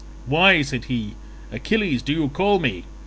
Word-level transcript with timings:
"Why," 0.25 0.63
said 0.63 0.85
he, 0.85 1.13
"Achilles, 1.51 2.01
do 2.01 2.11
you 2.11 2.27
call 2.29 2.57
me? 2.57 2.85